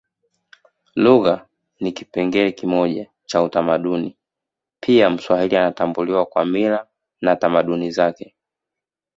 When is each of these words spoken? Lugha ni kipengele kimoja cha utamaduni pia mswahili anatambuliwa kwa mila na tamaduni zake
Lugha 0.95 1.47
ni 1.79 1.91
kipengele 1.91 2.51
kimoja 2.51 3.09
cha 3.25 3.43
utamaduni 3.43 4.17
pia 4.79 5.09
mswahili 5.09 5.57
anatambuliwa 5.57 6.25
kwa 6.25 6.45
mila 6.45 6.87
na 7.21 7.35
tamaduni 7.35 7.91
zake 7.91 8.35